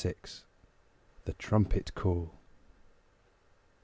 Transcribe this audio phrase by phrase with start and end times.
[1.25, 2.33] THE TRUMPET CALL.